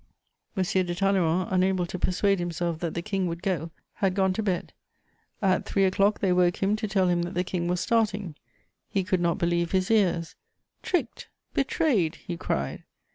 M. 0.57 0.63
de 0.63 0.95
Talleyrand, 0.95 1.49
unable 1.51 1.85
to 1.85 1.99
persuade 1.99 2.39
himself 2.39 2.79
that 2.79 2.95
the 2.95 3.03
King 3.03 3.27
would 3.27 3.43
go, 3.43 3.69
had 3.97 4.15
gone 4.15 4.33
to 4.33 4.41
bed: 4.41 4.73
at 5.43 5.63
three 5.67 5.85
o'clock 5.85 6.21
they 6.21 6.33
woke 6.33 6.57
him 6.63 6.75
to 6.77 6.87
tell 6.87 7.07
him 7.07 7.21
that 7.21 7.35
the 7.35 7.43
King 7.43 7.67
was 7.67 7.81
starting; 7.81 8.33
he 8.89 9.03
could 9.03 9.21
not 9.21 9.37
believe 9.37 9.73
his 9.73 9.91
ears: 9.91 10.33
"Tricked! 10.81 11.29
Betrayed!" 11.53 12.15
he 12.15 12.35
cried. 12.35 12.83